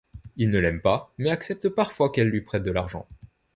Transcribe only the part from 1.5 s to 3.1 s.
parfois qu'elle lui prête de l'argent.